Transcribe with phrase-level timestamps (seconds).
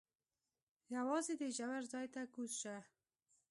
[0.97, 2.77] یوازې دې ژور ځای ته کوز شه.